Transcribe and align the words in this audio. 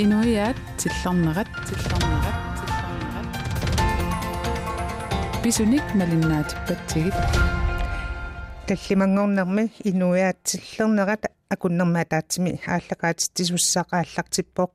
Inuiat 0.00 0.56
tillornerat 0.80 1.48
tillornerat 1.68 2.38
tillornerat 2.56 3.28
Bisunik 5.42 5.86
malinnaatippatigit 5.94 7.18
таллимангорнерми 8.66 9.64
инуиаатсиллернерат 9.90 11.22
акуннэрмаатаатсими 11.54 12.52
ааллакаатиттисуссаақааллартиппоқ 12.74 14.70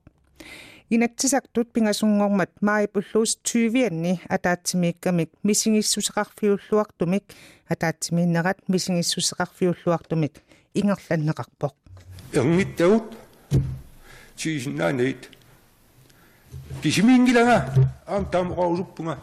инатсисактут 0.94 1.68
пингасунгормат 1.74 2.52
маипуллуус 2.62 3.32
20-анни 3.42 4.12
атаатсимииккамик 4.36 5.30
мисигиссусеқарфиуллуартумик 5.42 7.24
атаатсимииннерат 7.72 8.58
мисигиссусеқарфиуллуартумик 8.72 10.34
ингерланнеқарпоқ 10.78 11.74
эрнгиттагут 12.38 13.06
тиисиннаанит 14.36 15.30
кисимиингилага 16.82 17.88
аам 18.06 18.26
таамоqausuppunga 18.26 19.18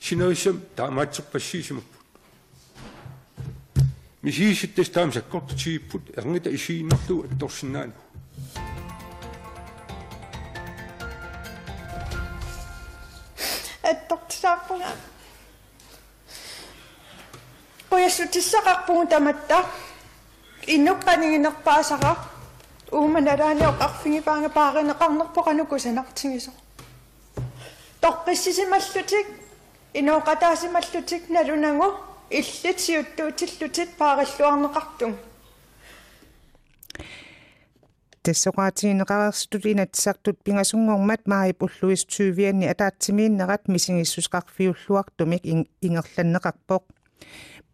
синоиссам 0.00 0.60
таамаатсерпассиисимаппут 0.76 2.02
мисииситтас 4.22 4.88
таам 4.90 5.12
саккорт 5.12 5.56
тииппут 5.56 6.16
эрнгита 6.16 6.54
исииннерлу 6.54 7.24
атторсиннаана 7.24 7.92
аттортисаарпунга 13.82 14.92
qoyassutissaqarpugu 17.90 19.06
tamatta 19.06 19.58
innuqqaningинерпаасара 20.66 22.35
ууманалааниоқ 22.92 23.76
арфигипаанга 23.86 24.50
пааринеқарнерпоқанукусанартигисо 24.58 26.52
тоққиссисималлутик 28.02 29.26
инооқатаасималлутик 29.98 31.22
налунагу 31.36 31.88
паариллуарнеқартун 34.00 35.14
тассоqaatiинеqarerstut 38.26 39.64
inatsartut 39.72 40.36
pingasungormat 40.44 41.22
maip 41.30 41.62
ulluis 41.66 42.02
20-анни 42.06 42.66
атаатсимииннерат 42.72 43.62
мисигиссусqarfiulluartumik 43.74 45.42
ингерланнеқарпоқ 45.86 46.82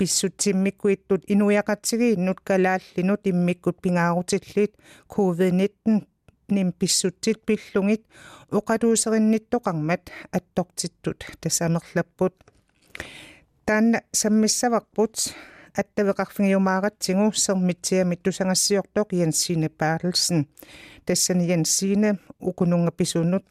писсутсиммиккуиттут 0.02 1.22
инуяқатсигииннут 1.32 2.40
калааллинут 2.48 3.20
иммиккут 3.30 3.80
пингаарутиллит 3.80 4.72
covid-19 5.08 6.06
ним 6.48 6.72
писсутсит 6.72 7.38
пиллугит 7.46 8.02
оқалуусеринниттоқармат 8.50 10.10
аттортиттут 10.32 11.20
тассамерлаппут 11.40 12.34
таанна 13.64 14.02
саммиссаварпут 14.10 15.14
аттавеқарфигиумааратсигу 15.80 17.32
сермитсиами 17.32 18.16
тусангассиортоқ 18.16 19.08
Янсине 19.12 19.68
Паарлсен 19.70 20.48
тассани 21.06 21.46
Янсине 21.46 22.18
укунунга 22.40 22.90
писунут 22.90 23.44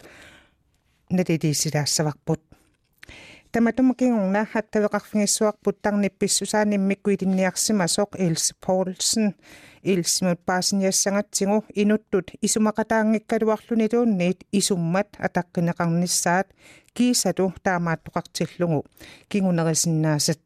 налилисилаассаварпут 1.09 2.41
таматумакингорна 3.51 4.47
хаттавеқарфигиссуарпут 4.51 5.77
тарнипписсусааниммиккуилинниарсимасоқ 5.83 8.09
Элс 8.25 8.45
Поулсен 8.63 9.25
илсимут 9.83 10.39
паасиниассангатсигу 10.45 11.65
инуттут. 11.75 12.31
Исумақатаангиккалуарлунилуунниит 12.41 14.43
исуммат 14.51 15.07
атаққинеқарниссаат 15.19 16.47
кисату 16.93 17.53
таамааттоқартиллугу 17.63 18.85
кингунерисиннаасат 19.29 20.39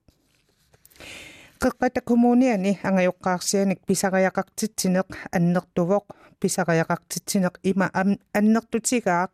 qeqqata 1.61 2.01
kommuniani 2.01 2.79
angayuqqaarsianik 2.83 3.79
pisariaqartitsinеq 3.87 5.07
annertuvoq 5.37 6.05
pisariaqartitsinеq 6.39 7.55
ima 7.71 7.87
annertutigaaq 8.37 9.33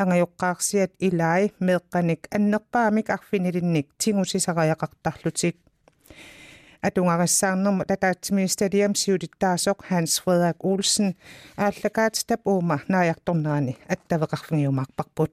angayuqqaarsiat 0.00 0.92
ilai 1.08 1.42
meeqqanik 1.66 2.22
annerpaamik 2.36 3.10
arfinilinnik 3.16 3.88
tingusisariaqartarlutik 4.00 5.56
атунгарассаарнэрму 6.82 7.84
татаатсими 7.90 8.46
стадиум 8.48 8.94
сиулиттаасоқ 8.94 9.78
Hans 9.90 10.20
Frederik 10.22 10.64
Olsen 10.64 11.14
ааллакаатитап 11.56 12.46
уума 12.46 12.78
нааяқторнерани 12.88 13.76
аттавеқарфигиумаарпарпут 13.94 15.32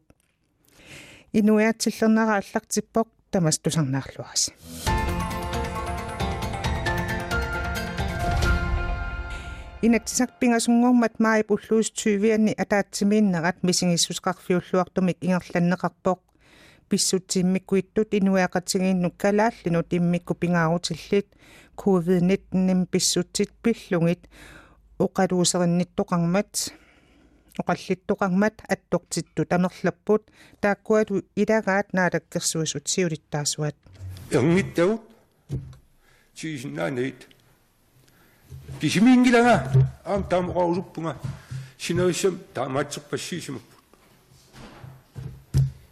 инуяатсиллернера 1.33 2.39
аллартиппоқ 2.41 3.07
тамастусарнаарлуарас 3.31 4.43
инатсисарпингасунгормат 9.81 11.19
маип 11.19 11.51
уллуус 11.51 11.91
20-анни 11.93 12.53
атаатсимииннерат 12.57 13.61
мисигиссусқарфиуллуартумик 13.61 15.17
ингерланнеқарпоқ. 15.21 16.19
Писсутсиммиккуиттут 16.89 18.13
инуяақатсигииннук 18.17 19.17
калааллинут 19.17 19.93
иммикку 19.93 20.33
пингаарутиллит. 20.33 21.27
Covid-19 21.77 22.57
ним 22.67 22.85
писсутсит 22.87 23.51
пиллугит 23.61 24.27
оқалуусеринниттоқармат 24.97 26.73
оқаллиттоқармат 27.61 28.55
аттортитту 28.67 29.45
тамерлаппут 29.45 30.23
тааккуату 30.59 31.23
илагаат 31.35 31.93
наалаккерсуисут 31.93 32.87
сиулиттаасуат. 32.87 33.75
Эрнгиттагут 34.31 35.01
тиисиннаанит 36.33 37.27
кисимиингилага 38.81 39.71
аам 40.05 40.23
таамоqausuppunga 40.23 41.15
синоиссам 41.77 42.39
таамаатсерпассиисимаппут 42.53 43.83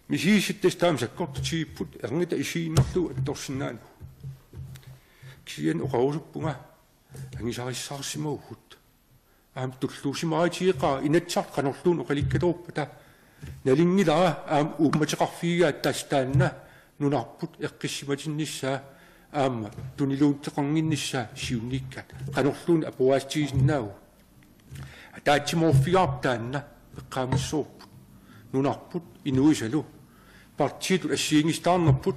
мисииситтас 0.08 0.76
таам 0.76 1.00
саккортутигиппут 1.00 2.04
эрнгита 2.04 2.40
исииннерлу 2.40 3.12
атторсинаана 3.12 3.80
киан 5.46 5.82
оqausuppunga 5.82 6.56
ангисариссаарсимаугут 7.40 8.78
аам 9.56 9.72
туллуусимаатиеқаа 9.80 11.02
инатсарт 11.04 11.52
канорлуун 11.56 12.02
оқаликкаторуппата 12.02 12.90
налингилара 13.64 14.44
аам 14.48 14.76
уумматеқарфиигаа 14.80 15.74
тастаанна 15.74 16.54
нунарпут 17.00 17.60
эққиссиматинниссаа 17.60 18.84
аама 19.42 19.70
тунилуутеқаргиннissaa 19.98 21.28
сиунниккат 21.36 22.08
канорлуун 22.36 22.82
апуаастигисиннаагу 22.90 23.92
атаатсиморфигаартаанна 25.18 26.60
эққаамассуурпут 27.00 27.90
нунарпут 28.52 29.04
инуисалу. 29.24 29.86
Партиитут 30.58 31.12
ассиингистаарнерпут 31.12 32.16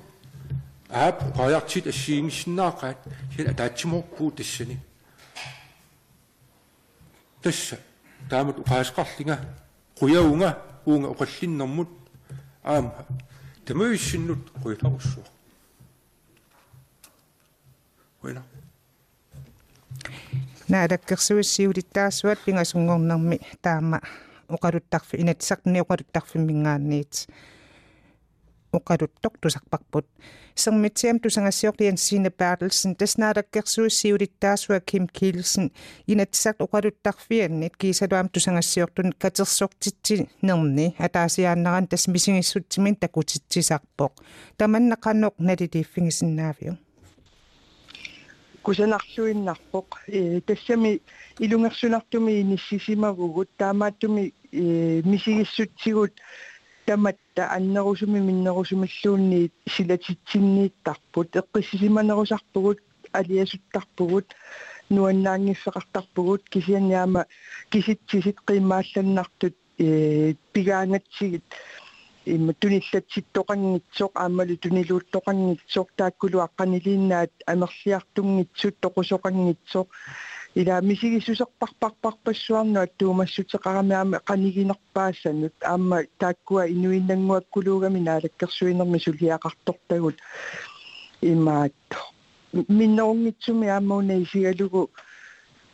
аап 0.89 1.37
qajartit 1.37 1.87
ассиингиссиннаақаат. 1.89 2.99
Сила 3.35 3.51
атаатсиморпуу 3.51 4.31
тассани 4.31 4.79
тасса 7.43 7.79
таамат 8.31 8.59
уқаасқарлинга 8.59 9.39
қуяунга 9.99 10.59
уунга 10.85 11.09
оқаллиннэрмут 11.09 11.89
аама 12.63 13.07
тамуиссиннут 13.65 14.51
қуиларуссуа 14.63 15.25
Bueno. 18.23 18.43
наалаккерсуиссиулиттаассуат 20.69 22.39
пингасунгорнэрми 22.45 23.39
таама 23.65 24.01
оқалуттарфи 24.49 25.17
инатсақни 25.23 25.81
оқалуттарфиммингаанниит 25.85 27.13
оқалуттоқ 28.77 29.35
тусарпарпут 29.41 30.07
сермитсиам 30.55 31.21
тусангассиорлиан 31.21 31.97
сине 31.97 32.31
баарлсен 32.31 32.97
таснаалагкерсуиссиулиттаасуа 33.01 34.81
ким 34.81 35.07
килсен 35.09 35.73
инатсақ 36.07 36.57
оқалуттарфианнит 36.67 37.77
кисалуам 37.81 38.29
тусангассиортун 38.29 39.13
катерсортитси 39.23 40.29
нерни 40.43 40.95
атаасиааннеран 40.99 41.87
тас 41.87 42.09
мисигиссутсимин 42.09 42.97
такутитсисарпоқ 42.97 44.13
таманнақанноқ 44.59 45.35
налилииффигисиннаавиу 45.39 46.77
кусанарлуиннарпоқ 48.69 49.89
э 50.09 50.41
тассами 50.47 51.01
илунгерсунартуми 51.45 52.33
иниссисимагугут 52.43 53.49
таамааттуми 53.57 54.35
э 54.53 55.01
мисигиссутсигут 55.11 56.13
таматта 56.85 57.43
аннерусуми 57.57 58.19
миннерусумиллуунни 58.29 59.51
силатитсиннииттарпут 59.75 61.31
эққиссисиманерусарпугут 61.41 62.81
алиасуттарпугут 63.19 64.27
нуаннаангиффеқартарпугут 64.91 66.43
кисианниама 66.53 67.25
киситсисит 67.71 68.37
қимаалланнартут 68.47 69.57
э 69.79 70.35
пигаангатсигит 70.53 71.45
имма 72.35 72.53
туниллатситтоқангитсоқ 72.61 74.13
аамалу 74.25 74.57
тунилуутtoqангитсоқ 74.65 75.89
тааккулу 75.99 76.39
аққанилииннаат 76.47 77.33
амерлиартунгитсут 77.53 78.75
тоқусоқангитсоқ 78.83 79.87
ила 80.61 80.81
мисигиссусерпарпарпарпассуарну 80.81 82.79
аттуумассутеқарамиами 82.85 84.19
қанигинерпаассанут 84.29 85.55
аама 85.63 85.99
тааккуа 86.19 86.63
инуиннангуаккулуугами 86.75 88.01
наалаккерсуинерми 88.09 88.99
сулиақартортагут 89.07 90.17
имаат 91.21 91.73
миннерунгитсуми 92.53 93.69
аамауна 93.69 94.23
исигалугу 94.23 94.91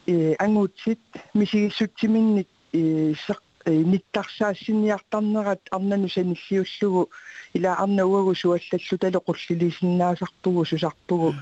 э 0.07 0.35
ангуутсит 0.39 1.01
мисигиссутсиминник 1.35 2.49
э 2.73 3.15
сеқ 3.27 3.41
ниттарсаассиниартарнерат 3.71 5.61
арнану 5.71 6.09
саниллиуллугу 6.09 7.11
ила 7.55 7.75
арнауагу 7.75 8.35
суаллаллу 8.35 8.99
тале 9.01 9.19
qurlilisinnaasarpugu 9.27 10.65
susarpugu 10.65 11.35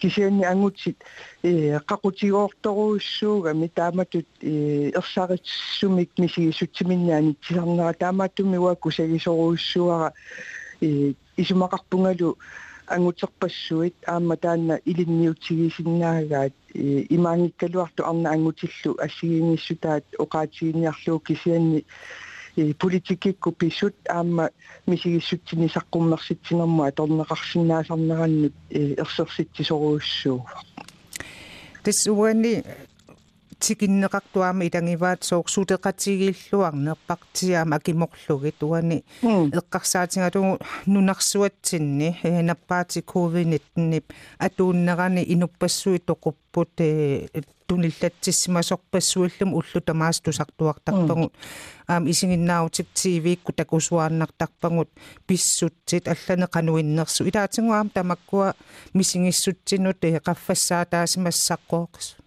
кисианни 0.00 0.44
ангутсит 0.44 1.02
э 1.42 1.80
qaqutigoortoruussuugami 1.88 3.68
тааматут 3.68 4.26
э 4.40 4.92
ерсаритсумик 4.94 6.10
мисигисутсиминнаани 6.18 7.34
тисарнера 7.42 7.92
таамааттуми 7.92 8.56
уакку 8.56 8.90
сагисоруussуара 8.90 10.12
э 10.80 11.14
исумақарпунгалу 11.36 12.38
ангутерпассуит 12.86 13.94
аама 14.06 14.36
таанна 14.36 14.80
илинниутсигисиннаагаат 14.84 16.52
имаангиккалуарту 16.74 18.04
арна 18.04 18.30
ангутиллу 18.30 18.96
ассигиниссутаат 18.98 20.04
оqaатигинниарлуу 20.18 21.18
кисианни 21.20 21.84
политикикку 22.78 23.52
писсут 23.52 23.94
аама 24.08 24.50
мисигиссутсини 24.86 25.68
саққуммерситсинермуа 25.74 26.92
торнеқарсинаасарнераннут 26.92 28.54
ерсерситсисоруussуу 28.70 30.46
тэсуани 31.82 32.64
тикиннеқартуама 33.58 34.64
илангиваат 34.64 35.24
соорсутеқатигииллуарнерпартиаама 35.24 37.76
акиморлуги 37.76 38.50
туани. 38.58 39.04
Эққарсаатингалугу 39.22 40.58
нунарсуатсинни 40.86 42.16
наппаати 42.42 43.02
ковид-19 43.02 44.02
атууннерани 44.38 45.24
инуппассуи 45.34 45.98
тоқуппут 45.98 46.80
туниллатсиссимасорпассуиллум 47.66 49.54
уллу 49.54 49.80
тамаас 49.84 50.20
тусартуартарпагут. 50.20 51.32
Аам 51.86 52.10
исигиннаутик 52.10 52.88
тивикку 52.92 53.52
такусуааннартарпагут 53.52 54.90
писсутсит 55.26 56.08
аллане 56.08 56.46
кануиннерсу 56.46 57.24
илаатингуаам 57.24 57.90
тамаккуа 57.90 58.54
мисигиссутсинут 58.92 60.04
қаффассаатаасимассаққоокс 60.04 62.23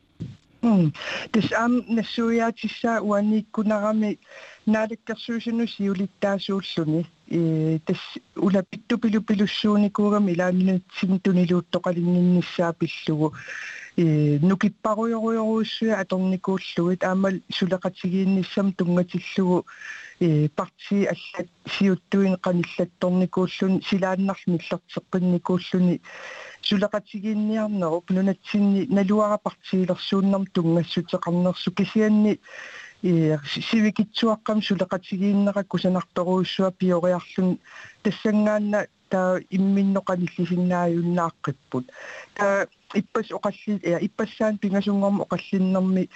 тис 1.31 1.51
ам 1.63 1.73
нассуяатиссаа 1.87 3.01
уаниккунарами 3.01 4.19
наалаккерсуусину 4.65 5.67
сиулиттаасууллуни 5.67 7.05
э 7.29 7.79
тас 7.85 8.01
улапитту 8.35 8.97
пилу 8.97 9.21
пилуссууникуугами 9.21 10.31
илааминутсин 10.33 11.19
тунилууттоқалинниннссаа 11.19 12.73
пиллугу 12.79 13.33
э 13.97 14.39
нукиппаруйоруйоруussуя 14.49 15.99
аторникууллугит 16.01 17.03
аамал 17.03 17.35
сулеқатигиинниссам 17.57 18.73
тунгатиллугу. 18.73 19.65
Э 20.19 20.49
парти 20.49 21.05
аллат 21.13 21.47
сиуттуин 21.65 22.35
қаниллатторникууллун 22.45 23.81
силааннарни 23.89 24.57
иллертеққинникууллуни 24.57 26.01
сулеқатигиинниарнеруп 26.61 28.09
нунатсинни 28.09 28.87
налуара 28.89 29.37
партиилерсууннам 29.37 30.45
тунгассутеқарнерсу 30.47 31.71
кисианни 31.71 32.39
э 33.03 33.37
сивикитсуаққам 33.69 34.61
сулеқатигииннеракку 34.61 35.77
санарторуussуа 35.77 36.71
пиориарлун. 36.71 37.59
Тассангаанна 38.03 38.87
таа 39.09 39.39
имминноқаниллисиннааюннааққиппут 39.49 41.91
таа 42.35 42.67
иппас 42.93 43.31
оқалли 43.31 43.79
я 43.83 43.99
иппассаан 43.99 44.57
пингасунгорм 44.57 45.21
оқаллиннэрми 45.21 46.09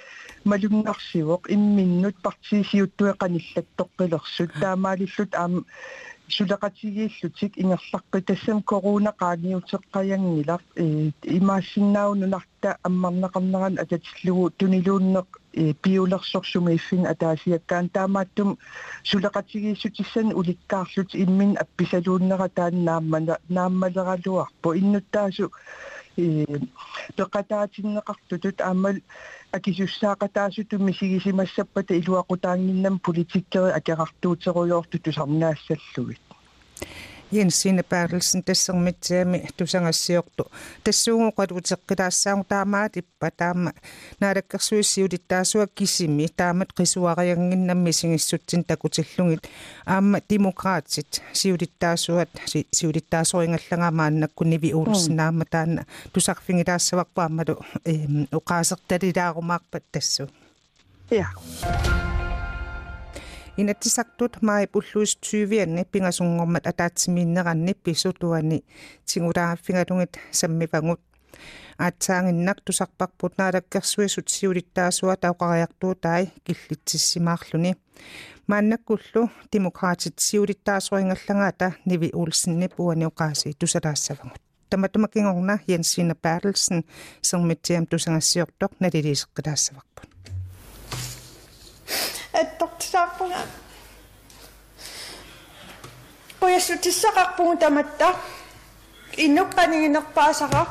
малунгарсивоқ 0.46 1.48
имминнут 1.56 2.16
партисиуттуэқаниллаттоққилерсут 2.26 4.52
таамаалиллут 4.62 5.32
аама 5.36 5.64
сулеқатигииллутик 6.31 7.53
ингерлаққи 7.63 8.21
тассам 8.29 8.63
корона 8.63 9.13
қааниутеққаянгилар 9.21 10.61
э 10.77 11.11
имаассиннаунунарта 11.39 12.71
аммарнеқарнеран 12.89 13.75
ататиллугу 13.83 14.51
тунилууннеқ 14.59 15.29
э 15.53 15.73
пиулерсорсуми 15.83 16.75
иффин 16.75 17.07
атаасиаккаан 17.13 17.89
таамааттум 17.97 18.59
сулеқатигииссутиссан 19.11 20.29
уликкаарлут 20.41 21.11
иммин 21.15 21.57
апписалууннера 21.65 22.49
таан 22.49 22.85
нааммана 22.85 23.39
нааммалералуарпо 23.49 24.69
иннуттаасу 24.81 25.53
э 26.17 26.45
пеқатаатиннеқартутут 27.17 28.61
аамал 28.61 28.97
акисуссаақатаасуту 29.53 30.79
мисигисимассаппата 30.79 31.95
илуақутаангиннам 32.01 32.99
политиккери 32.99 33.73
акеқартуутеруйоорту 33.79 34.99
тусарнаассаллугит 35.05 36.21
Jensine 37.32 37.84
Bertelsen 37.84 38.44
тассермитсиами 38.44 39.48
тусангассиорту 39.58 40.52
тассуугу 40.84 41.32
қалутеққилаассаагу 41.38 42.44
таамаат 42.48 42.98
иппа 42.98 43.32
таама 43.32 43.72
наалаккерсуиссиулиттаасуа 44.20 45.68
кисими 45.68 46.28
таамат 46.28 46.74
қисуариангиннамми 46.74 47.92
сигиссутсин 47.92 48.64
такутиллугит 48.64 49.48
аама 49.86 50.20
демократит 50.30 51.22
сиулиттаасуат 51.34 52.30
сиулиттаасорингаллагаамааннакку 52.72 54.44
ниви 54.44 54.74
уулсинаама 54.74 55.46
таана 55.46 55.86
тусарфингилаассаварпаамалу 56.14 57.64
уқаасерталилаарумаарпат 58.32 59.84
тассу 59.92 60.30
ja 61.10 61.28
inatsisartut 63.58 64.38
mai 64.42 64.68
pulluus 64.68 65.18
20 65.22 65.86
pingasungormat 65.92 66.68
ataatsimiinneranni 66.68 67.74
pisutuani 67.84 68.60
tingulaaffingalungit 69.14 70.14
sammivangut 70.32 71.02
аатсаангиннак 71.80 72.58
тусарпарпут 72.66 73.34
наалаккерсуисут 73.38 74.28
сиулиттаасуа 74.36 75.16
тауқариартуу 75.24 75.94
таи 76.04 76.24
киллитсиссимаарлүни 76.46 77.72
мааннаккуллу 78.48 79.24
демократит 79.54 80.16
сиулиттаасуингаллагаата 80.28 81.68
ниви 81.86 82.10
улсинни 82.14 82.68
пуаниоқааси 82.76 83.58
тусалаассавагут 83.60 84.42
таматумакингорна 84.70 85.56
Jensine 85.68 86.16
Bertelsen 86.24 86.80
сэрмитсиам 87.22 87.86
тусангассиортоқ 87.92 88.72
налилисеққилаассаварпут 88.84 90.08
аттортисаарпунга 92.94 93.46
поясутиссақарпугу 96.40 97.58
таматта 97.58 98.16
иннукканигинерпаасара 99.18 100.68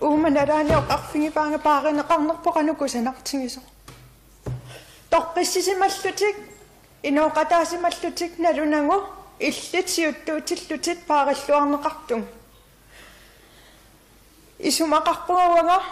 ууманалааниоқарфингипаанга 0.00 1.58
пааринеқарнерпоқанукусанартигисо 1.58 3.60
тоққиссисималлутик 5.10 6.36
инооқатаасималлутик 7.02 8.38
налунагу 8.38 9.06
иллитсиуттуутиллутит 9.40 11.06
паариллуарнеқартун. 11.06 12.26
Исумақарпугауага 14.58 15.82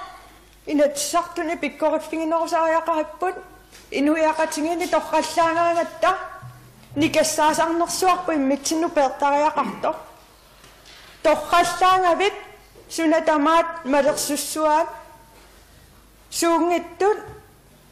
инатсартуни 0.66 1.56
пиккориффигинерусариақариппут 1.56 3.34
инуиақатингини 3.90 4.87
торраллаагаангатта 4.88 6.18
никассаасарнерсуарпу 6.97 8.33
иммитсину 8.33 8.88
пеэртариақарто 8.90 9.97
торраллаангавит 11.23 12.35
сунатамаат 12.90 13.85
малерсуссуаат 13.85 14.88
суунгиттут 16.30 17.18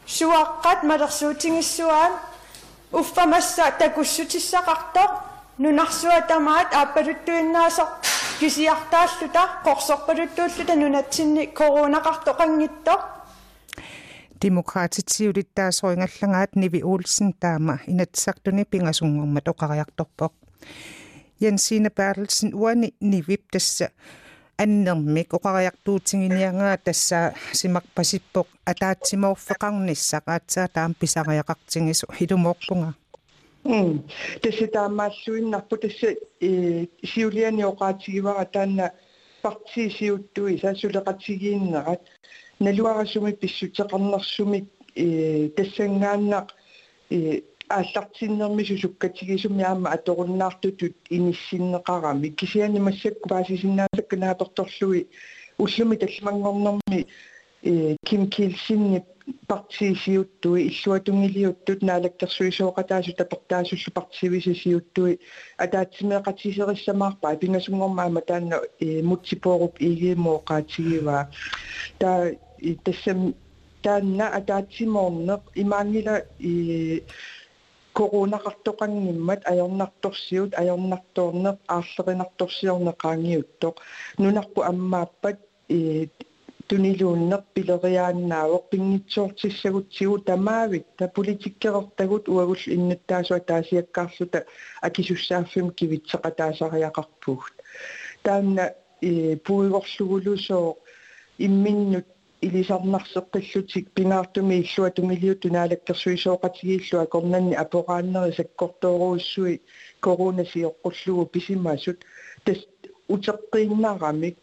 суаққат 0.07 0.83
малерсуутингиссуаат 0.83 2.13
уффамасса 2.93 3.73
такуссутиссақарто 3.79 5.03
нунарсуа 5.59 6.21
тамаат 6.21 6.75
ааппалуттуиннаасо 6.75 7.89
кисиартааллута 8.41 9.43
қорсорпалуттууллута 9.65 10.75
нунатсинни 10.77 11.47
коронақарто 11.47 12.33
қангитто 12.35 13.16
демократитсиулиттаасоингаллагаат 14.43 16.57
Nivi 16.57 16.83
Olsen 16.83 17.33
таама. 17.41 17.79
Инатсартуни 17.87 18.65
пингасунгормат 18.65 19.49
оқариарторпоқ 19.49 20.33
Jensine 21.41 21.91
Bertelsen 21.91 22.55
уани 22.55 22.93
нивип 23.01 23.51
тасса. 23.53 23.89
Аннермик 24.59 25.35
оқариартуутингиниангаа 25.35 26.77
тасса 26.77 27.35
симақпасиппоқ 27.53 28.47
атаатсимоорфеқарниссақ 28.71 30.25
аатсаа 30.27 30.69
таам 30.69 30.95
писариақартингису 31.01 32.07
хилумоорпунга 32.17 32.95
м. 33.65 34.03
Тэсэ 34.43 34.67
таамааллуиннарпу 34.73 35.77
тасса 35.77 36.09
э 36.41 36.87
сиулиани 37.05 37.65
оқаатигивара 37.73 38.45
таанна 38.47 38.93
парти 39.43 39.91
сиуттуи 39.91 40.57
саасулеқатигииннерат 40.63 42.01
налуарасуми 42.61 43.33
писсутеқарнерсумик 43.33 44.67
э 44.95 45.49
тассангааннақ 45.57 46.55
э 47.11 47.43
ааллартиннерми 47.69 48.65
сусуккатигисуми 48.65 49.63
аама 49.63 49.91
аторуннаартутут 49.91 50.97
иниссиннеқарами 51.11 52.29
кисиани 52.29 52.79
массакку 52.79 53.29
паасисиннаасакка 53.29 54.17
нааторторлуи 54.17 55.09
уллуми 55.59 55.97
талмангорнэрми 55.97 57.07
э 57.63 57.97
ким 58.05 58.29
килсинни 58.29 59.05
партисиуттуи 59.49 60.69
иллуатунгилиуттут 60.71 61.83
наалактерсуисооқатаасу 61.83 63.13
тапертаасуллу 63.17 63.91
партисивисисиуттуи 63.93 65.19
атаатсимеқатисериссамаарпаа 65.59 67.37
пингасунгормаама 67.37 68.21
таанна 68.21 68.61
э 68.81 69.03
мутсипооруп 69.03 69.75
игиимооқаатигива 69.81 71.29
таа 71.99 72.31
тассам 72.85 73.35
таанна 73.83 74.27
атаатсимоорнеқ 74.39 75.43
имаангила 75.63 76.17
и 76.39 76.55
коронақартоқангиммат 77.97 79.41
аёрнарторсиут 79.53 80.51
аёрнарторнеқ 80.63 81.57
аарлеринарторсиорнеқаангиуттоқ 81.77 83.75
нунарпу 84.23 84.61
аммааппат 84.71 85.39
и 85.69 85.81
тунилууннеқ 86.69 87.43
пилериааннаавоқ 87.55 88.65
пингитсуортиссагутсигу 88.73 90.17
тамаавитта 90.31 91.05
политиккерортагут 91.17 92.25
уагул 92.29 92.63
иннуттаасуа 92.77 93.41
таасиаккаарлута 93.51 94.39
акисуссааффим 94.87 95.67
кивитсеқатаасариақарпугт 95.79 97.55
таанна 98.25 98.65
и 99.01 99.13
пуигорлугулусоо 99.47 100.77
имминнут 101.47 102.07
илисарнарсеққиллутик 102.42 103.86
пингаартуми 103.96 104.56
иллуа 104.64 104.90
тунгилиут 104.92 105.42
тунаалаккерсуисооқатигииллуа 105.42 107.06
корнанни 107.14 107.56
апорааннери 107.64 108.34
саккортооруussui 108.40 109.62
корона 110.00 110.44
сиоққуллугу 110.52 111.26
писимаасут 111.34 112.00
тас 112.46 112.60
утеққииннаарамик 113.14 114.36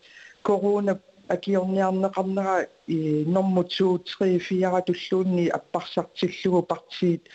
корона 0.43 1.01
акиорниарнеқарнера 1.29 2.69
и 2.87 3.25
норму 3.27 3.65
2 3.65 3.99
3 3.99 4.39
4 4.39 4.83
туллуунни 4.87 5.49
аппарсартиллугу 5.49 6.63
партиит 6.63 7.29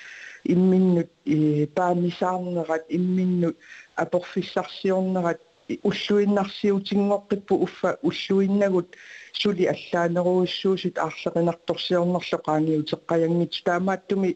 имминнут 0.43 1.09
и 1.25 1.65
паамисаарнерат 1.75 2.85
имминнут 2.89 3.57
апорфиссарсиорнерат 3.95 5.41
уллуиннарсиутингоққиппу 5.82 7.54
уффа 7.64 7.98
уллуиннагут 8.02 8.96
сули 9.32 9.64
аллаанеруussуусут 9.74 10.96
аарлеқинарторсиорнерло 10.98 12.38
qaangiuteqqajangit 12.46 13.54
таамааттуми 13.66 14.30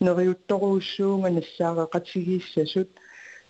нериутторуussуунга 0.00 1.30
нассаареқатигииссасут 1.38 2.90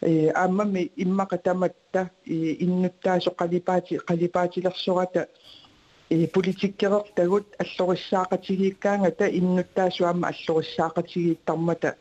э 0.01 0.31
ааммами 0.31 0.93
иммақа 1.05 1.39
таматта 1.39 2.11
иннуттаасо 2.27 3.31
қалипаати 3.41 3.95
қалипаатилерсората 4.09 5.29
э 6.11 6.27
политиккерертагут 6.35 7.47
аллориссаақатигииккаангата 7.63 9.27
иннуттаасуама 9.39 10.29
аллориссаақатигииттармата 10.33 11.97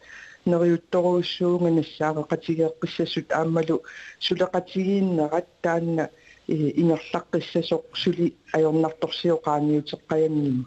нериутторуussуунга 0.46 1.70
нассаареқатигеэққиссасут 1.80 3.32
ааммалу 3.32 3.84
сулеқатигииннерат 4.26 5.48
таанна 5.62 6.10
ингерлаққиссасоқ 6.48 7.84
сули 8.02 8.28
аёрнарторсиоқааниутеққаянгимма 8.58 10.66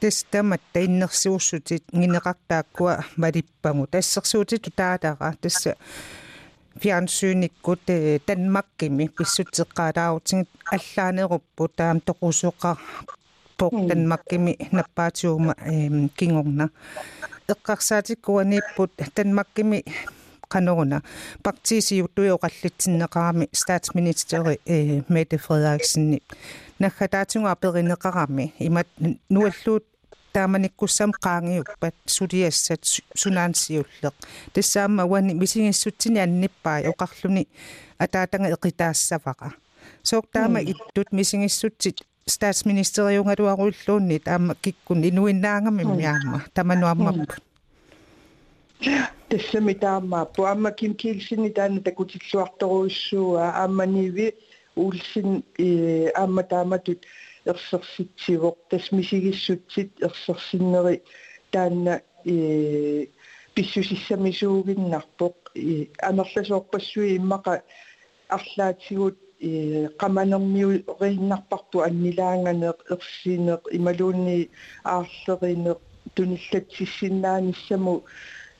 тестамат 0.00 0.60
таиннерсиуссутит 0.72 1.84
гинеқартааккуа 1.92 3.04
малиппагу 3.16 3.86
тассерсуутиту 3.86 4.70
таалара 4.70 5.34
тасса 5.40 5.76
фиансyynikкут 6.80 7.80
танмаккими 8.26 9.10
писсутеққалаарутин 9.16 10.46
аллаанеруппу 10.74 11.68
таам 11.68 12.00
тоқусоқа 12.00 12.78
пок 13.58 13.72
танмаккими 13.88 14.56
наппаатиума 14.72 15.54
кингорна 16.16 16.70
эққарсаатиккуаниппут 17.54 18.92
танмаккими 19.14 19.78
qanuruna 20.52 20.98
partisiuttuiоqallitsinneqarami 21.44 23.46
staatsministeri 23.60 24.54
Mette 25.08 25.36
Frederiksen 25.38 26.18
naggataatunga 26.78 27.56
perinneqarami 27.56 28.52
imat 28.60 28.88
nualluut 29.30 29.84
тааманиккуссам 30.32 31.10
qaangiuppat 31.24 31.94
suliassat 32.06 32.82
sunaansiulleq 33.22 34.14
tassaamma 34.54 35.04
wani 35.12 35.34
misingissutini 35.34 36.20
annippai 36.20 36.82
oqarluni 36.92 37.44
ataatanga 38.04 38.48
eqitaassavaqa 38.56 39.50
sook 40.10 40.26
taama 40.32 40.58
ittut 40.72 41.08
staatsministeriungaluaruulluunni 42.28 44.18
taama 44.20 44.54
kikkun 44.62 45.04
inuinnaangami 45.04 45.84
miaamma 45.84 46.40
tamanuammappu 46.54 47.42
тассами 49.28 49.74
таамааппу 49.74 50.44
аама 50.44 50.70
ким 50.72 50.94
килсини 50.94 51.50
таана 51.50 51.80
такутиллуарторуиссууа 51.80 53.50
ааманиви 53.62 54.34
уулсин 54.76 55.44
э 55.58 56.10
аама 56.16 56.42
тааматут 56.42 57.06
ерсерситсивоқ 57.44 58.56
тасмисигиссутсит 58.70 59.90
ерсерсиннери 60.00 61.02
таана 61.52 62.00
э 62.24 63.06
писсусиссамисуугиннарпоқ 63.54 65.36
э 65.54 65.86
анерласоорпассуи 66.08 67.16
иммақа 67.18 67.62
арлаатигут 68.28 69.16
э 69.18 69.29
qamanermiu 69.40 70.70
riinnarparpu 71.00 71.80
annilaanganeq 71.86 72.78
ersineq 72.94 73.62
imaluunni 73.78 74.48
aarlerineq 74.84 75.78
tunillatissinnaanissamu 76.14 77.94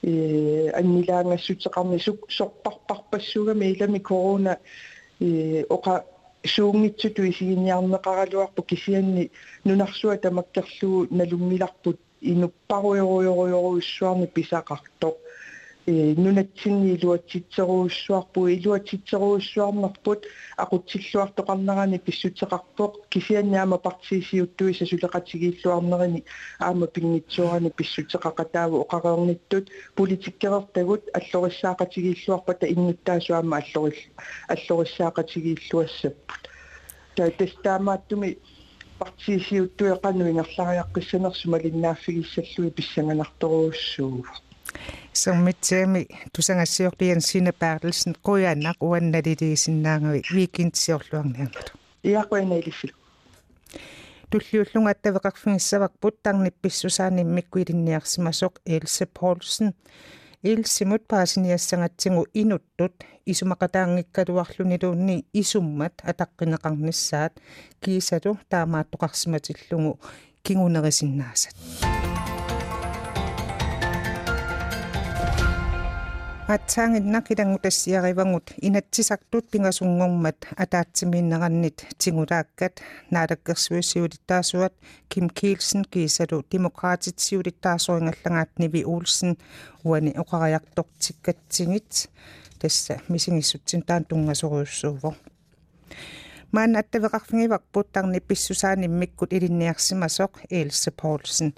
э 0.02 0.70
аннилаангассутеқарни 0.80 1.99
сорпарпарпассугами 2.37 3.66
илами 3.72 3.99
корона 3.99 4.58
э 5.20 5.64
оқа 5.68 6.04
суунгитсуту 6.46 7.28
исигиниарнеқаралуарпу 7.30 8.62
кисианни 8.62 9.30
нунарсуа 9.64 10.16
тамаккерлугу 10.16 11.14
налуммиларпут 11.14 11.99
инуппаруйоруйоруйуссуарни 12.22 14.26
писақартоқ 14.37 15.16
нунатсинни 16.25 16.94
илуатситсеруussуарпу 16.97 18.40
илуатситсеруuссуарнерпут 18.56 20.20
aqutsилluartoqarnerani 20.64 21.99
pissutseqarpoq 22.06 22.92
kisianniama 23.12 23.78
partisiuttuи 23.87 24.73
сасулеqatigiilluarnerини 24.80 26.20
аама 26.66 26.87
пингитсуарани 26.94 27.70
писсутеqaqataаву 27.78 28.76
oqareornittut 28.85 29.64
политиккерертагут 29.99 31.02
аллориссаaqatigiilluarpata 31.18 32.66
иннуттаасуама 32.75 33.56
аллорил 33.61 34.06
аллориссаaqatigiilluассаппут 34.54 36.42
таа 37.16 37.30
тестаамааттуми 37.38 38.30
партисиуттуи 39.00 39.92
qannuingerlariaqqissanersuma 40.04 41.56
linnaaffigissalluи 41.64 42.70
писсанганарторуuссууг 42.76 44.26
сэрмитсиами 45.12 46.06
тусангассиорлиан 46.32 47.20
сина 47.20 47.52
Bertelsen 47.60 48.14
quyanaq 48.26 48.76
uannaliliisinnaangavi 48.88 50.20
weekendsiorluarniangatu 50.34 51.70
иақуинаилиссил 52.04 52.92
туллиуллунга 54.30 54.90
аттавеқарфигиссавак 54.94 55.92
путтарнипписсусааниммиккуилинниарсимасоқ 56.02 58.54
Else 58.74 59.04
Poulsen 59.16 59.68
илсимут 60.42 61.06
паасиниассангатсигу 61.06 62.26
инуттут 62.32 63.04
исумақатаангиккалуарлунилуунни 63.26 65.26
исуммат 65.32 65.94
атаққинеқарниссаат 66.10 67.32
кисалу 67.82 68.38
таамааттоқарсиматиллугу 68.50 70.00
кингунерисиннаасат 70.42 71.54
атсаангиннак 76.54 77.30
илангутассиаривангут 77.30 78.47
инатсисартут 78.66 79.45
пингасунгормат 79.50 80.38
атаатсимииннераннит 80.57 81.78
тигулааккат 82.00 82.75
наалаккерсуиссиулиттаасуат 83.14 84.75
ким 85.09 85.28
килсен 85.38 85.85
кисалу 85.92 86.45
демократитсиулиттаасуингаллагаат 86.54 88.50
ниви 88.59 88.80
уулсен 88.85 89.37
уани 89.85 90.11
оқариартортиккатсигит 90.23 91.90
тасса 92.61 92.95
мисигиссутсин 93.09 93.83
таан 93.83 94.04
тунгасориуссуувор 94.04 95.14
маан 96.50 96.76
аттавеқарфигиварпут 96.80 97.92
тарни 97.92 98.19
писсусааниммиккут 98.19 99.33
илинниарсимасоқ 99.37 100.33
элсе 100.50 100.90
поулсен 100.90 101.54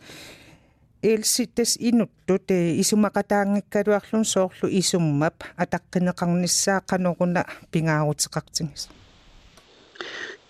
элситтас 1.02 1.76
инуттут 1.80 2.50
исумақатаангиккалуарлун 2.50 4.24
соорлу 4.24 4.68
исуммап 4.80 5.36
атаққинеқарниссаақанеруна 5.64 7.42
пингаарутеқартигис 7.72 8.88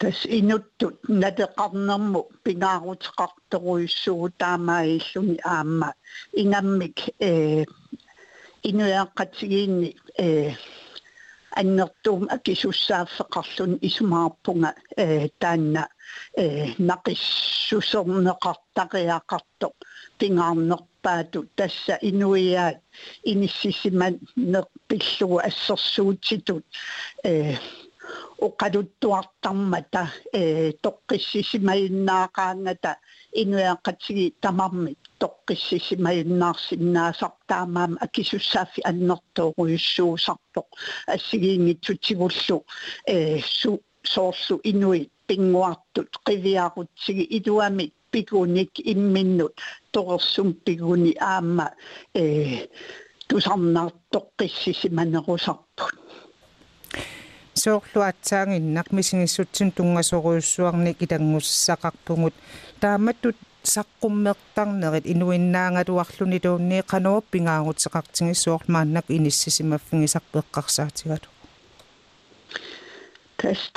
тас 0.03 0.19
инуттут 0.27 0.99
натеқарнерму 1.09 2.29
пингаарутеқарторуйссуу 2.45 4.31
таамаиллуни 4.41 5.39
аама 5.45 5.95
ингаммик 6.41 6.99
э 7.19 7.65
инуяаққатигиинни 8.69 9.91
э 10.19 10.51
аннертуум 11.61 12.25
акисуссааффеқарлун 12.37 13.73
исумаарпунга 13.89 14.71
э 14.97 15.29
таанна 15.39 15.85
э 16.37 16.75
нақиссусернеқартариақарто 16.89 19.69
tingaarnerpaatu 20.19 21.45
tassa 21.57 21.99
inuiaat 22.03 22.79
inissisimat 23.25 24.15
neqpillua 24.37 25.43
assersuutitut 25.49 26.65
ee 27.25 27.51
eh, 27.51 27.61
oqaluttuartarmata 28.47 30.03
ee 30.33 30.67
eh, 30.67 30.73
toqqissisimainnaaqaannata 30.83 32.97
inuiaqqatigi 33.43 34.27
tamarmit 34.41 34.99
toqqissisimainnaarsinnaasartaamaam 35.23 37.93
akisussaafi 38.07 38.81
annertuuquyussuusartoq 38.91 40.69
assigiinngitsutigullу 41.15 42.59
ee 43.15 43.37
eh, 43.37 43.45
su 43.59 43.73
soorlu 44.15 44.57
inuit 44.65 45.11
pinguartut 45.27 46.13
qiviaqutsigi 46.27 47.25
iluamik 47.39 47.93
пикуник 48.13 48.73
имминнут. 48.93 49.57
Торерсум 49.93 50.49
пигуни 50.65 51.13
аама 51.21 51.69
э 52.15 52.67
тусарнаартоққиссисиманерусарпут 53.29 55.95
соорлуатсаангиннақ 57.63 58.89
мисигиссутсин 58.97 59.69
тунгасоруйуссуарник 59.77 60.99
илангуссақарпугут 61.05 62.35
тааматтут 62.81 63.37
саққуммертарнерит 63.75 65.05
инуиннаангалуарлуни 65.13 66.39
туунни 66.45 66.79
қаноо 66.93 67.19
пингаагутеқартигиссуорлмааннак 67.33 69.07
иниссисимаффигисарпеққарсаатигалу 69.17 71.29
таст 73.37 73.75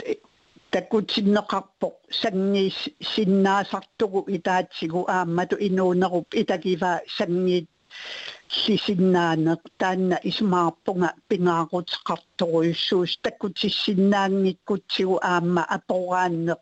такутиннеқарпо 0.70 1.88
сангии 2.20 2.72
синнаасартугу 3.12 4.20
итаатсигу 4.37 5.00
ааммату 5.08 5.56
инуунеруп 5.66 6.28
итакива 6.42 6.92
сангиит 7.16 7.68
сисиннаанеқ 8.61 9.61
таанна 9.79 10.17
исмаарпунга 10.29 11.09
пингаагутеқарторуйуссуус 11.29 13.11
такутиссиннаангиккутсигу 13.24 15.15
аама 15.33 15.63
апорааннеқ 15.77 16.61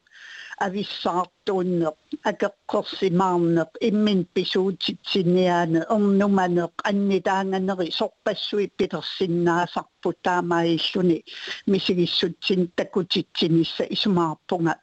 ависсаартууннеқ 0.66 1.98
акеққорсимаарнеқ 2.32 3.72
иммин 3.90 4.20
писуутитсиниаане 4.36 5.82
орнуманеқ 5.96 6.74
аннитаанганери 6.90 7.88
сорпассуи 8.00 8.68
питерсиннаасарпу 8.78 10.10
таамаиллуни 10.26 11.18
мисигиссутсин 11.72 12.62
такутитсинисса 12.78 13.84
исмаарпунга 13.96 14.74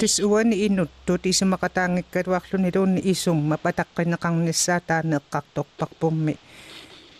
Tis 0.00 0.16
uwa 0.24 0.40
ni 0.40 0.64
inutot 0.64 1.20
isi 1.28 1.44
makatangit 1.44 2.08
karwaklo 2.08 2.56
ni 2.56 2.72
ron 2.72 2.96
isong 2.96 3.36
mapatak 3.36 3.92
ka 3.92 4.00
na 4.08 4.16
nisata 4.16 5.04
na 5.04 5.20
kaktokpak 5.20 5.92
pumi. 6.00 6.40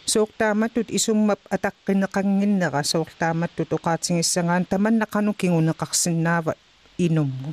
Sok 0.08 0.32
tama 0.40 0.72
tut 0.72 0.88
isong 0.88 1.28
mapatak 1.28 1.76
ka 1.84 1.92
na 1.92 2.08
kang 2.08 2.40
ninaka 2.40 2.80
sok 2.80 3.12
tama 3.20 3.52
tut 3.52 3.68
ukatsing 3.68 4.24
isangan 4.24 4.64
taman 4.64 4.96
na 4.96 5.04
kanukingo 5.04 5.60
na 5.60 5.76
kaksinawat 5.76 6.56
inom 6.96 7.28
mo. 7.28 7.52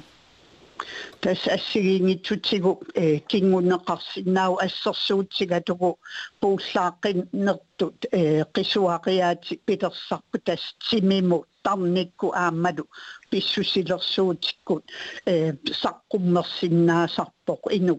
Тас 1.22 1.48
ассигиингитсутигу 1.48 2.72
э 2.94 3.20
кингунеқарсинаау 3.30 4.54
ассерсуутсигатугу 4.66 6.00
пууллааққин 6.42 7.28
нертут 7.34 8.06
э 8.12 8.44
қисуариаати 8.56 9.60
питерсарпу 9.66 10.38
тас 10.46 10.62
тимиму 10.90 11.46
тарникку 11.64 12.28
аамалу 12.34 12.86
писсусилерсуутиккут 13.30 14.84
э 15.26 15.54
саққуммерсиннаасарпоқ 15.82 17.62
ину 17.78 17.96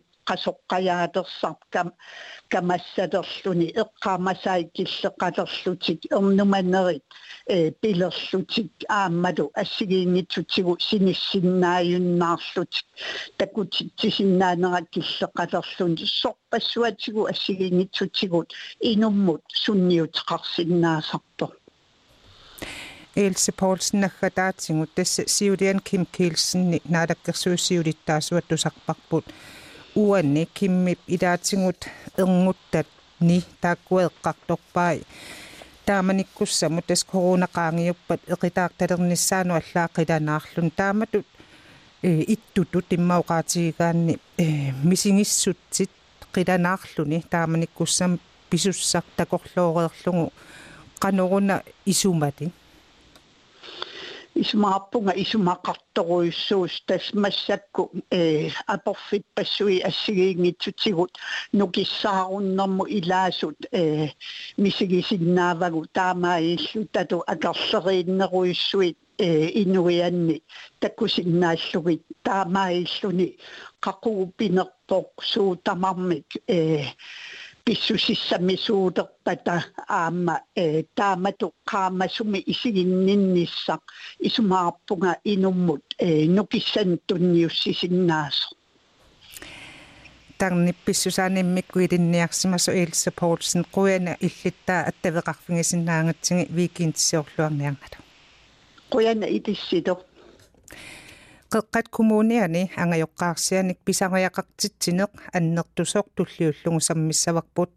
камассалерлүни 2.48 3.68
эққаамасаи 3.82 4.64
киллеқалерлутик 4.76 6.00
ернуманерит 6.16 7.04
э 7.46 7.70
пилерлутик 7.80 8.72
ааммалу 8.88 9.50
ассигиингитсутигу 9.54 10.72
синиссиннааюннаарлутик 10.88 12.86
такутитсисиннаанерат 13.36 14.86
киллеқалерлүни 14.94 16.06
сорпассуатигу 16.20 17.26
ассигиингитсутигут 17.32 18.48
инуммут 18.80 19.42
сунниутеқарсиннаасарпо 19.62 21.46
Else 23.16 23.52
Poulsen 23.60 24.00
наггатаатсигут 24.00 24.94
тасса 24.94 25.22
сиулиан 25.26 25.80
Ким 25.80 26.06
Килсенни 26.06 26.80
наалаккерсуусиулиттаасуат 26.84 28.46
тусарпарпут 28.48 29.24
уанни 30.02 30.44
киммип 30.56 31.00
илаатингут 31.14 31.80
эрнгуттат 32.20 32.86
ни 33.20 33.38
тааккуэққарторпаи 33.62 34.98
тааманиккуссаму 35.86 36.82
тас 36.88 37.00
коронақаангиуппат 37.10 38.20
эқитаарталерниссаану 38.34 39.52
аллаақиланаарлун 39.60 40.70
тааматут 40.80 41.26
э 42.02 42.10
иттутут 42.34 42.86
иммауқаатигигаанни 42.96 44.14
э 44.44 44.46
мисингиссутсит 44.90 45.90
қиланаарлуни 46.34 47.18
тааманиккуссам 47.32 48.20
писуссар 48.50 49.04
такорлоореерлугу 49.16 50.32
qanuruna 51.02 51.62
isumati 51.86 52.50
исмаарпунга 54.37 55.13
исумақарторуйссуус 55.23 56.73
тасмассакку 56.87 57.91
э 58.11 58.49
апорфит 58.67 59.25
пассуи 59.35 59.79
ассигиингитсутигут 59.89 61.11
нукиссааруннэрму 61.53 62.85
илаасут 62.97 63.57
э 63.71 64.09
мисигисиннаавагу 64.57 65.85
таамаиллу 65.93 66.85
тату 66.91 67.23
акарлерииннеруйссуит 67.33 68.97
э 69.17 69.49
инуианни 69.61 70.43
таккусиннааллугит 70.79 72.03
таамаиллуни 72.23 73.37
қақуупинерпоқ 73.85 75.07
суутамармик 75.31 76.29
э 76.47 76.85
писсусиссамисуутерпата 77.67 79.63
аама 79.87 80.35
э 80.55 80.83
таамату 80.95 81.53
qaammasumi 81.71 82.39
isiginninnissaq 82.53 83.81
isumаарpunga 84.27 85.11
inummut 85.33 85.85
э 85.99 86.27
нукиссан 86.35 86.99
тунниуссисиннаасо 87.07 88.55
тарнипписсусааниммикку 90.37 91.79
илинниарсимасу 91.79 92.71
Else 92.71 93.11
Poulsen 93.19 93.63
quana 93.75 94.17
иллиттаа 94.19 94.81
аттавеқарфигисиннаангатсиги 94.89 96.47
викинтсиорлуарниарнала 96.57 97.99
quana 98.91 99.25
итиссито 99.37 99.93
qeqqat 101.52 101.86
kommuniani 101.96 102.62
angajоqqaarsianik 102.82 103.78
pisariaqartitsinеq 103.86 105.12
аннертусоқ 105.36 106.06
туллиуллугу 106.16 106.80
саммиссаварпут 106.88 107.70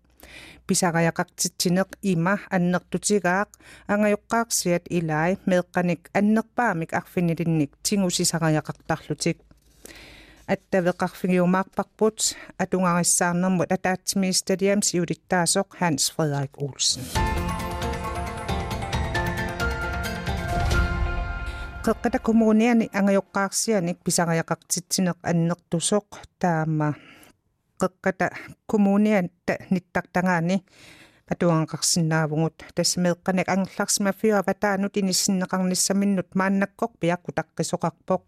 писариақартитсинеқ 0.68 1.90
има 2.14 2.36
аннертутигаақ 2.56 3.50
ангаюққаарсиат 3.94 4.84
илай 4.98 5.32
меэққаник 5.50 6.02
аннерпаамик 6.20 6.92
арфинилинник 7.00 7.72
тингусисариақартарлутик 7.86 9.38
аттавеқарфигиумаарпарпут 10.54 12.18
атунгариссаарнэрмут 12.64 13.72
атаатсими 13.76 14.32
стадиам 14.40 14.80
сиулиттаасоқ 14.88 15.68
Hans 15.80 16.04
Frederik 16.14 16.54
Olsen 16.64 17.31
qeqqata 21.86 22.20
kommuniani 22.22 22.86
angayuqqaarsianik 22.94 23.98
pisariaqartitsinеq 24.06 25.18
annertusoq 25.32 26.08
taama 26.42 26.94
qeqqata 27.82 28.28
kommunian 28.70 29.26
ta 29.46 29.54
nittartangaani 29.74 30.58
atuanqarsinnaavugut 31.32 32.58
tasmeeqqanak 32.76 33.50
angerlarsima 33.54 34.12
fiuavataanut 34.20 34.98
inissinneqarnissaminnut 35.02 36.30
maannakkoq 36.40 36.94
piakku 37.02 37.32
taqqisoqarpoq 37.38 38.24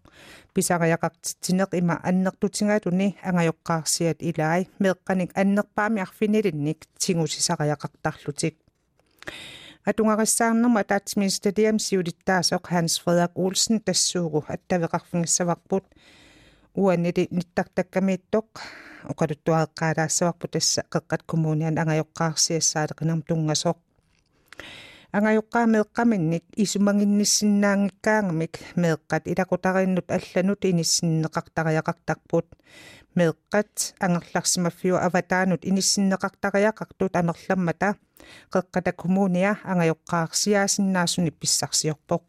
pisariaqartitsineq 0.54 1.70
ima 1.80 1.94
annertutigaatuni 2.10 3.08
angayuqqaarsiat 3.28 4.18
ilai 4.30 4.62
meeqqanik 4.82 5.30
annerpaami 5.42 6.00
arfinilinnik 6.06 6.80
tingusisariaqartarlutik 7.00 8.56
атунгариссаарнэрма 9.89 10.79
атаатсимин 10.83 11.29
стадиам 11.29 11.77
сиулиттаасоқ 11.79 12.63
Hans 12.73 12.93
Frederik 13.01 13.33
Olsen 13.35 13.79
тассуугу 13.85 14.45
аттавеқарфингиссаварпут 14.53 15.85
уанили 16.75 17.27
ниттартаккамииттоқ 17.37 18.47
оқалуттуаэққаалаассаварпу 19.11 20.47
тасса 20.47 20.81
қеққат 20.93 21.21
коммуниан 21.25 21.75
ангайоққаарсиассаалеқинерм 21.81 23.21
тунгасоқ 23.27 23.77
ангайоққаа 25.11 25.65
меэққаминник 25.73 26.43
исумагинниссиннаангиккаангамик 26.63 28.53
меэққат 28.75 29.23
илақутариннут 29.31 30.07
алланут 30.11 30.61
иниссиннеқартариақартарпут 30.65 32.47
меэққат 33.17 33.73
ангерларсимаффиу 34.05 34.95
аватаанут 35.07 35.61
иниссиннеқартариақартут 35.69 37.13
амерламмата 37.21 37.89
qeqqata 38.53 38.91
kommunia 39.01 39.51
angayuqqaarsiaasinnaassuni 39.71 41.31
pissarsiorpoq 41.39 42.23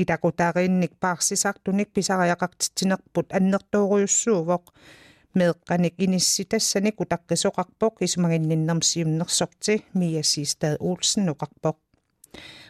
ilaqutaariinnik 0.00 0.92
paarsisartunik 1.02 1.88
pisariaqartitsinerput 1.94 3.28
annertuuriussuuvoq 3.38 4.64
meeqqanik 5.38 5.94
inissitassanik 6.04 6.96
utaqqisoqarpoq 7.04 7.94
isumaginninnermsiumnersorti 8.06 9.74
Mia 9.98 10.22
Sistad 10.32 10.76
Olsen 10.80 11.26
nuqarpoq 11.26 11.78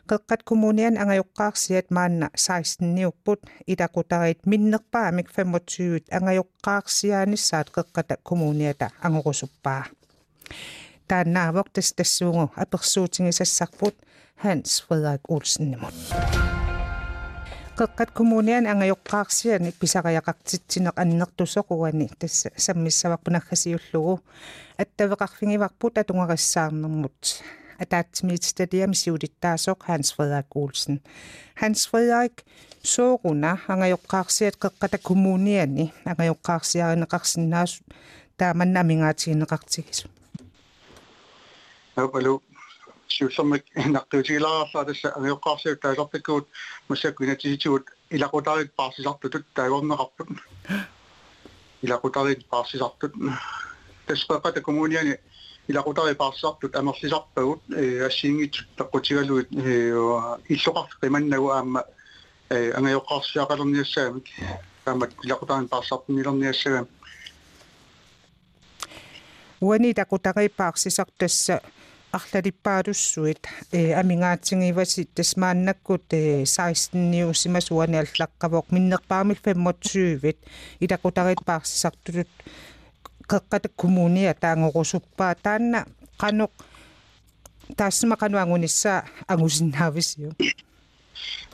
qeqqat 0.09 0.40
kommunian 0.48 0.96
angayuqqaarsiat 1.03 1.87
maanna 1.96 2.27
16niupput 2.37 3.40
ilaqutariit 3.72 4.40
minnerpaamik 4.46 5.29
25 5.37 6.12
angayuqqaarsiaanissaat 6.18 7.68
qeqqata 7.77 8.14
kommuniata 8.29 8.87
angorusuppaa 9.07 9.85
тааннаавоқ 11.09 11.68
тас 11.75 11.88
тассуунгу 11.96 12.46
аперсуутингисассарпут 12.62 13.96
Hans 14.44 14.70
Frederik 14.85 15.25
Olsen 15.29 15.70
nimut 15.70 15.94
qeqqat 17.79 18.11
kommunian 18.18 18.66
angayuqqaarsiani 18.72 19.70
pisariaqartitsinеq 19.81 20.96
аннертусоq 21.03 21.68
уани 21.70 22.07
тасса 22.20 22.48
саммиссаварпунаggasiullugu 22.64 24.14
аттавеқарфигиварпут 24.83 25.94
атунгариссаарнэрмут 27.77 27.77
атаатсимит 27.83 28.44
стадиам 28.44 28.92
сиулиттаасоқ 28.94 29.79
Hans 29.88 30.09
Frederik 30.14 30.51
Olsen 30.55 31.01
Hans 31.61 31.81
Frederik 31.90 32.44
соорuna 32.83 33.59
angayuqqaarsiat 33.72 34.57
qeqqata 34.62 34.98
kommuniani 35.09 35.92
angayuqqaarsiarинеқарсинаас 36.11 37.72
тааманнамингаатигинеқартигису 38.38 40.07
Hopelu 41.96 42.35
siullermik 43.14 43.64
naqtuutigilaarla 43.96 44.85
tassa 44.88 45.09
amiuqqaarsiut 45.18 45.81
taasartikkuut 45.85 46.46
массаккунатиситуут 46.88 47.85
илакутарит 48.11 48.70
паарсисартутут 48.79 49.44
тааварнеқарпут 49.57 50.29
илакутарит 51.83 52.40
паарсисартут 52.53 53.12
таспақата 54.07 54.61
коммуниани 54.61 55.14
илакутари 55.68 56.14
паарсисартут 56.14 56.77
амерлисарпагут 56.77 57.61
ассиингит 58.07 58.55
таққутигалуит 58.77 59.48
иллоқарф 60.48 60.92
қиманнагу 61.01 61.51
аама 61.51 61.85
ангайоққарсиақалерниассаагамик 62.51 64.27
таамат 64.85 65.11
илакутарин 65.22 65.68
паарсартнилерниассагам 65.68 66.88
уани 69.61 69.94
такутарипаарсисартасса 69.94 71.62
арлалиппаалуссуит 72.12 73.46
э 73.70 73.94
амингаатсигиваси 73.94 75.05
тасмааннаккут 75.14 76.07
э 76.11 76.44
16 76.44 77.25
усимас 77.31 77.70
уани 77.70 77.96
аллаққавоқ 78.03 78.66
миннерпаамил 78.70 79.38
25вит 79.44 80.38
илакутарит 80.81 81.38
паарсисартулут 83.28 83.50
қеққата 83.50 83.70
коммуния 83.76 84.34
таангорусуппаа 84.34 85.36
таанна 85.36 85.86
қаноқ 86.20 86.52
таассама 87.78 88.16
қануангунissaа 88.16 89.06
агусиннаависиу 89.28 90.34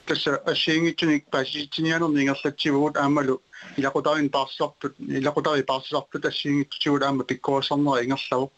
тасса 0.06 0.38
ассиингитсуник 0.46 1.30
пасситсинианер 1.30 2.08
нингерлатсивуут 2.10 2.98
аамалу 2.98 3.42
илакутарин 3.78 4.30
паарсартут 4.30 4.96
илакутари 5.00 5.64
паарсартут 5.64 6.26
ассиингитсуут 6.26 7.04
аама 7.04 7.24
пиккуассарнера 7.24 8.04
ингерлаву. 8.04 8.52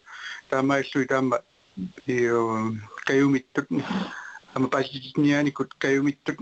Таамаиллуи 0.49 1.05
таама 1.05 1.41
ио 2.07 2.71
каюмиттут 3.05 3.67
ама 4.53 4.67
пасситсинианикут 4.67 5.73
каюмиттут 5.75 6.39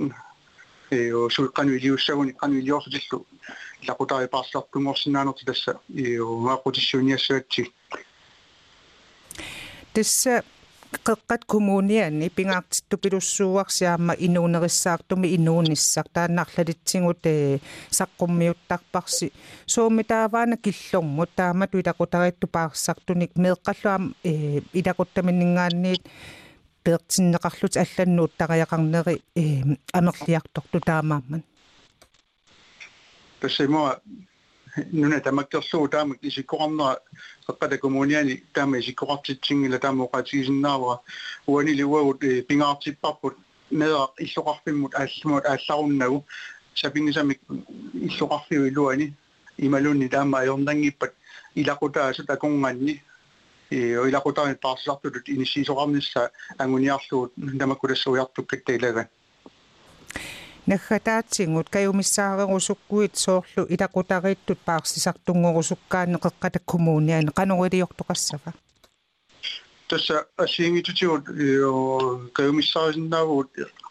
ио 0.91 1.29
сулқану 1.29 1.75
илиуссагуни 1.75 2.31
қану 2.31 2.55
илиорсутиллу 2.59 3.25
илакутари 3.83 4.27
паарсартунгорсинаанерти 4.35 5.45
тасса 5.45 5.71
ио 5.95 6.39
маақутиссуниассаатси 6.47 7.63
тасса 9.93 10.43
qeqqat 11.07 11.41
kommuniani 11.51 12.29
pingaartittu 12.37 12.97
pilussuuarsiaamma 13.03 14.13
inuunerissaartumi 14.27 15.27
inuunissaq 15.37 16.07
taannarlalitsingut 16.15 17.25
ee 17.33 17.59
saqqummiuttarparsi 17.97 19.27
suumi 19.73 20.03
taavaana 20.11 20.55
killormut 20.65 21.31
taamatu 21.39 21.77
ilaqutarittu 21.81 22.47
paarsartunik 22.55 23.31
meeqqalluam 23.43 24.03
ee 24.31 24.61
ilaquttaminningaanniit 24.79 26.03
peertinneqarlut 26.83 27.73
алланнуут 27.83 28.33
тариақарнери 28.39 29.15
ee 29.41 29.61
амерлиарторtu 29.99 30.77
таамаамман 30.89 31.43
specialmente 33.43 34.01
nuna 34.91 35.19
tamakkerluu 35.19 35.87
taamak 35.87 36.23
isikuqarnera 36.29 36.97
qaqqala 37.47 37.77
kumuuniani 37.77 38.35
taama 38.53 38.77
isikuqartitsinngila 38.77 39.79
taamooqaatigisinnaavara 39.85 40.95
uani 41.47 41.75
liuagut 41.77 42.21
pingaartipparput 42.47 43.35
meeaq 43.79 44.11
illuqarpimmut 44.25 44.95
aallumaut 45.01 45.45
aallarunnagu 45.51 46.23
sapingisamik 46.81 47.39
illuqarfiu 48.07 48.65
iluani 48.71 49.13
imalunni 49.57 50.09
taama 50.09 50.37
ajornangippat 50.43 51.13
ilaqutaa 51.55 52.11
takunganni 52.27 52.95
og 53.99 54.07
ilaqutaa 54.09 54.55
parsilartut 54.61 55.29
inisiisoqarnissa 55.35 56.29
anguniarluut 56.59 57.31
tamakkulassuujartukkattailagan 57.59 59.07
наггатаатсингут 60.65 61.69
каюмиссаарерусуккуит 61.69 63.17
соорлу 63.17 63.65
илакутарииттут 63.67 64.59
паарсисартунгорусуккаанне 64.59 66.17
қеққата 66.17 66.59
коммуниани 66.65 67.31
қануилиортоқассава 67.39 68.53
тасса 69.89 70.25
асиингитутигут 70.37 71.25
каюмиссаарисиннаавут 72.33 73.49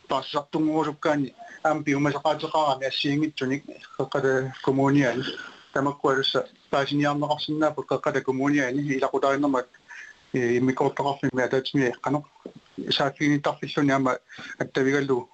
паарсисартунгорусуккаани 0.08 1.34
аам 1.62 1.84
пиумасақаатеқарами 1.84 2.86
ассиингитсуник 2.86 3.64
қеққата 3.98 4.52
коммуниани 4.64 5.24
тамаккуалусса 5.74 6.46
паасиниарнеқарсинаапут 6.70 7.86
қеққата 7.86 8.22
коммуниани 8.22 8.80
илакутариннэрмат 8.96 9.68
иммикооттоқарфимми 10.32 11.42
атаатими 11.42 11.92
қано 12.02 12.24
саафигинитарфиллуни 12.90 13.92
ама 13.92 14.18
аттавигаллу 14.58 15.28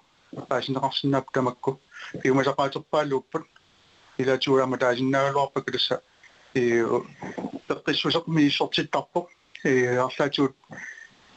паасинеқарсинаап 0.49 1.31
тамакку 1.33 1.81
пиумасақаатерпаалууппут 2.23 3.45
илатуама 4.19 4.79
таасиннаагалуарпак 4.79 5.71
тасса 5.73 6.03
и 6.55 6.85
пеққиссусеқ 7.69 8.25
мииссортиттарпоқ 8.27 9.27
э 9.65 9.97
арлаатуут 10.07 10.55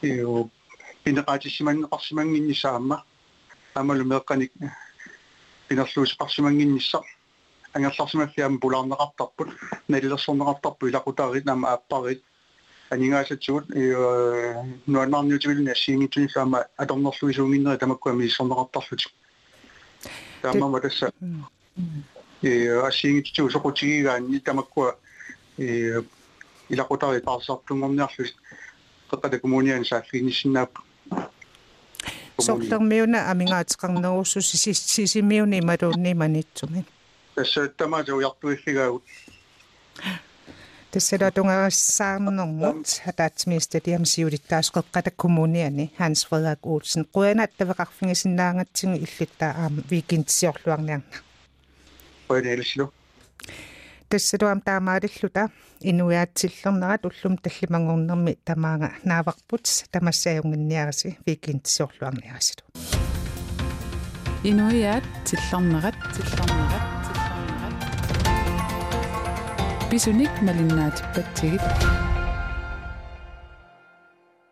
иу 0.02 0.50
пинеқаатиссиманнеқарсимангиннисаама 1.04 3.04
амалу 3.74 4.04
меэққаник 4.04 4.52
пинерлуусеқарсимангинниссақ 5.68 7.04
ангерларсимаффиам 7.74 8.60
пулаарнеқартарпут 8.60 9.48
налилерсорнеқартарпу 9.88 10.88
илақутаарит 10.88 11.44
наама 11.44 11.72
ааппарит 11.72 12.24
Aninga 12.92 13.24
se 13.24 13.36
tjod 13.40 13.70
i 13.72 13.88
noen 14.86 15.10
mann 15.10 15.30
jo 15.32 15.38
tjod 15.40 15.62
nes 15.64 15.84
i 15.88 15.96
nitun 15.96 16.28
sam 16.28 16.54
at 16.54 16.90
om 16.90 17.02
norsk 17.02 17.24
visu 17.24 17.46
minna 17.48 17.74
et 17.74 17.82
amak 17.82 18.00
kwemi 18.04 18.28
sondar 18.30 18.66
at 18.66 18.72
tafut. 18.72 19.06
Dama 20.42 20.66
wa 20.66 20.80
dessa. 20.80 21.08
I 22.42 22.52
asi 22.86 23.14
ngi 23.14 23.22
tjod 23.32 23.52
so 23.52 23.60
kutsi 23.64 24.02
ga 24.04 24.18
ni 24.20 24.40
tamakwa 24.40 24.92
i 25.58 26.02
ila 26.70 26.84
kota 26.84 27.14
e 27.16 27.20
pasar 27.20 27.62
tungom 27.66 27.96
nerfus. 27.96 28.34
Kaka 29.10 29.28
de 29.28 29.38
komunian 29.38 29.84
sa 29.84 30.02
finisina, 30.02 30.66
Soktang 32.40 32.82
meo 32.88 33.06
na 33.06 33.30
aminga 33.30 33.62
tskang 33.64 34.00
na 34.00 34.10
usu 34.18 34.42
sisi 34.42 35.22
meo 35.22 35.46
ni 35.46 35.60
maroni 35.60 36.14
manitsumin. 36.14 36.86
Tässä 37.34 37.68
tama 37.68 38.04
se 38.04 38.12
on 38.12 38.22
jattu 38.22 38.50
ikikä. 38.50 38.86
Хатаатсимистадиам 43.04 44.04
сиулиттаасқеққата 44.04 45.10
коммуниани 45.10 45.92
Ханс 45.96 46.24
Фредерик 46.28 46.66
Олсен 46.66 47.06
қуяна 47.14 47.48
тавеқарфигисиннаангатсигу 47.58 48.96
иллиттаа 49.04 49.52
аама 49.56 49.82
викинтсиорлуарниарна 49.90 51.02
қуянаилсилу 52.28 52.92
тассалуам 54.08 54.60
таамаалиллута. 54.60 55.48
Инуяатсиллернерат 55.80 57.06
уллум 57.06 57.38
таллимангорнерми 57.38 58.36
тамаага 58.44 58.92
нааварпут 59.04 59.64
тамассааюнгинниараси 59.90 61.18
викинтсиорлуарниарасилу 61.26 62.62
инуяат 64.44 65.04
тиллэрнерат 65.24 65.94
بسونيك 69.94 70.30
مال 70.42 70.58
النات 70.58 71.00
بتيت 71.18 71.60